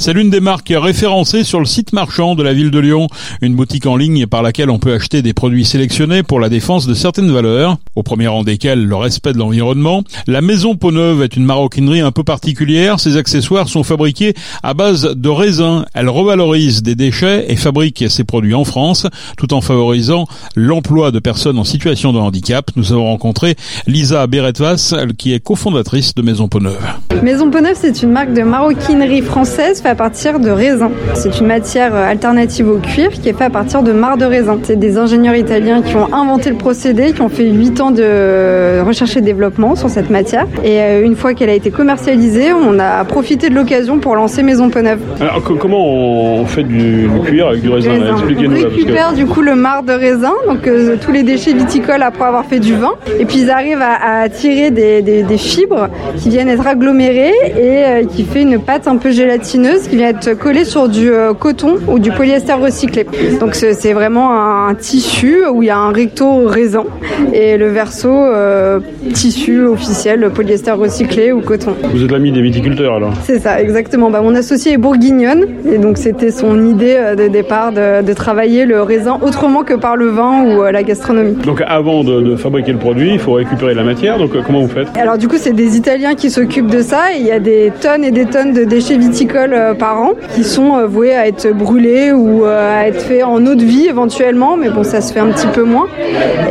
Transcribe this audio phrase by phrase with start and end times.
[0.00, 3.08] C'est l'une des marques référencées sur le site marchand de la ville de Lyon,
[3.42, 6.86] une boutique en ligne par laquelle on peut acheter des produits sélectionnés pour la défense
[6.86, 10.02] de certaines valeurs, au premier rang desquelles le respect de l'environnement.
[10.26, 14.32] La Maison Peau-Neuve est une maroquinerie un peu particulière, ses accessoires sont fabriqués
[14.62, 15.84] à base de raisin.
[15.92, 19.06] Elle revalorise des déchets et fabrique ses produits en France,
[19.36, 20.26] tout en favorisant
[20.56, 22.70] l'emploi de personnes en situation de handicap.
[22.74, 23.54] Nous avons rencontré
[23.86, 26.80] Lisa Beretvas, qui est cofondatrice de Maison Peau-Neuve.
[27.22, 30.90] Maison Peau-Neuve, c'est une marque de maroquinerie française à partir de raisin.
[31.14, 34.58] C'est une matière alternative au cuir qui est faite à partir de marc de raisin.
[34.62, 38.80] C'est des ingénieurs italiens qui ont inventé le procédé, qui ont fait 8 ans de
[38.80, 40.46] recherche et développement sur cette matière.
[40.64, 44.42] Et euh, une fois qu'elle a été commercialisée, on a profité de l'occasion pour lancer
[44.42, 45.00] Maison Peneuve.
[45.20, 49.86] Alors comment on fait du, cuir avec du raisin, On récupère du coup le marc
[49.86, 52.92] de raisin, donc euh, tous les déchets viticoles après avoir fait du vin.
[53.18, 58.04] Et puis ils arrivent à, tirer des, des, fibres qui viennent être agglomérées et euh,
[58.04, 61.76] qui fait une pâte un peu gélatineuse qui vient être collée sur du euh, coton
[61.88, 63.06] ou du polyester recyclé.
[63.40, 66.84] Donc c'est vraiment un, tissu où il y a un recto raisin
[67.32, 68.80] et le verso euh,
[69.12, 71.74] tissu officiel polyester recyclé ou coton.
[71.92, 74.10] Vous êtes l'ami des viticulteurs alors C'est ça, exactement.
[74.10, 78.66] Bah, mon associé est bourguignonne et donc c'était son idée euh, de départ de, travailler
[78.66, 81.34] le raisin autrement que par le vin ou la gastronomie.
[81.44, 84.18] Donc avant de, fabriquer le produit, il faut récupérer la matière.
[84.18, 84.88] Donc comment vous faites?
[84.96, 87.72] Alors du coup c'est des Italiens qui s'occupent de ça et il y a des
[87.80, 91.52] tonnes et des tonnes de déchets viticoles par an qui sont euh, voués à être
[91.52, 95.12] brûlés ou euh, à être faits en eau de vie éventuellement, mais bon, ça se
[95.12, 95.86] fait un petit peu moins.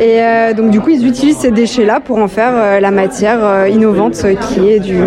[0.01, 4.69] Et donc du coup, ils utilisent ces déchets-là pour en faire la matière innovante qui
[4.69, 4.97] est du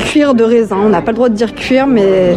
[0.00, 0.76] cuir de raisin.
[0.84, 2.36] On n'a pas le droit de dire cuir, mais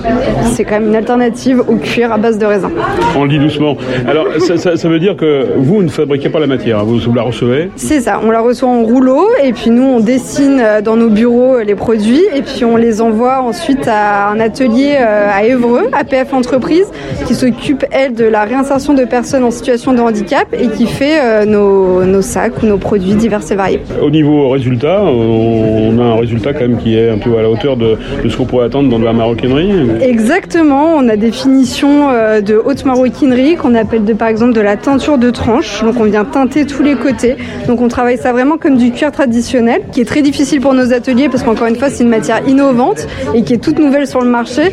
[0.52, 2.72] c'est quand même une alternative au cuir à base de raisin.
[3.18, 3.76] On le dit doucement.
[4.08, 6.84] Alors, ça, veut dire que vous ne fabriquez pas la matière, hein.
[6.86, 10.00] vous, vous la recevez C'est ça, on la reçoit en rouleau et puis nous, on
[10.00, 14.98] dessine dans nos bureaux les produits et puis on les envoie ensuite à un atelier
[15.00, 16.88] euh, à Évreux, APF Entreprise,
[17.28, 21.20] qui s'occupe, elle, de la réinsertion de personnes en situation de handicap et qui fait
[21.22, 23.80] euh, nos, nos sacs ou nos produits divers et variés.
[24.02, 27.50] Au niveau résultat, on a un résultat quand même qui est un peu à la
[27.50, 27.98] hauteur de,
[28.28, 29.72] ce qu'on pourrait attendre dans de la maroquinerie
[30.02, 34.62] Exactement, on a des finitions euh, de haute maroquinerie qu'on appelle de, par exemple de
[34.62, 35.84] la teinture de tranche.
[35.84, 37.36] Donc on vient teinter tous les côtés.
[37.68, 40.94] Donc on travaille ça vraiment comme du cuir traditionnel, qui est très difficile pour nos
[40.94, 44.22] ateliers parce qu'encore une fois c'est une matière innovante et qui est toute nouvelle sur
[44.22, 44.72] le marché.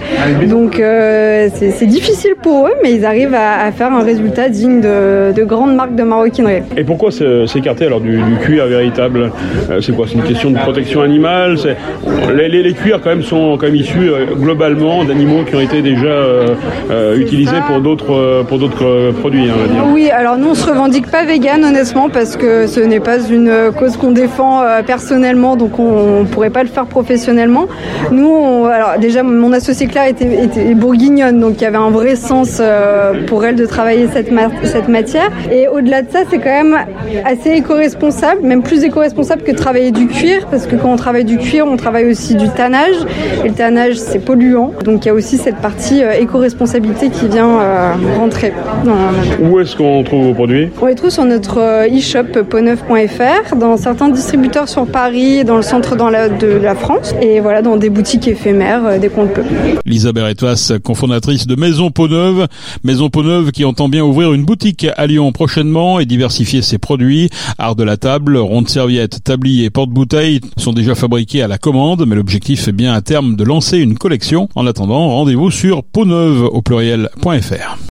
[0.48, 5.44] Donc euh, c'est difficile pour eux, mais ils arrivent à, faire un résultat digne de,
[5.44, 6.62] grandes marques de maroquinerie.
[6.76, 9.32] Et pourquoi s'écarter alors du, cuir véritable
[9.70, 11.56] euh, C'est quoi C'est une question de protection animale
[12.34, 15.82] les, les, cuirs quand même sont quand même issus euh, globalement d'animaux qui ont été
[15.82, 16.10] déjà
[17.16, 19.48] utilisés pour d'autres pour d'autres produits.
[19.48, 19.92] Hein, on va dire.
[19.92, 23.70] Oui, alors nous on se revendique pas vegan honnêtement parce que ce n'est pas une
[23.76, 27.66] cause qu'on défend personnellement, donc on, ne pourrait pas le faire professionnellement.
[28.10, 30.19] Nous, alors déjà mon associé Claire était,
[30.74, 34.30] bourguignonne, donc il y avait un vrai sens euh, pour elle de travailler cette,
[34.64, 35.30] cette matière.
[35.50, 36.76] Et au-delà de ça, c'est quand même
[37.24, 41.24] assez éco-responsable, même plus éco-responsable que de travailler du cuir, parce que quand on travaille
[41.24, 42.96] du cuir, on travaille aussi du tannage.
[43.44, 44.72] Et le tannage, c'est polluant.
[44.84, 48.52] Donc il y a aussi cette partie euh, éco-responsabilité qui vient euh, rentrer.
[49.40, 50.68] Où est-ce qu'on trouve vos produits?
[50.80, 55.96] On les trouve sur notre e-shop poneuf.fr, dans certains distributeurs sur Paris, dans le centre
[55.96, 59.42] dans la, de la France, et voilà, dans des boutiques éphémères dès qu'on le peut.
[59.84, 62.46] Lisa Beretois, cofondatrice de Maison Peau-Neuve.
[62.84, 67.30] Maison Peau-Neuve qui entend bien ouvrir une boutique à Lyon prochainement et diversifier ses produits.
[67.58, 72.04] Art de la table, ronde serviette, tablier et porte-bouteilles sont déjà fabriqués à la commande,
[72.06, 74.48] mais l'objectif est bien à terme de lancer une collection.
[74.54, 77.76] En attendant, rendez-vous sur peauneuve au pluriel.fr.